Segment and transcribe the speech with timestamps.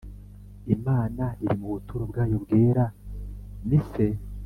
[0.75, 2.85] Imana iri mu buturo bwayo bwera
[3.67, 4.07] Ni se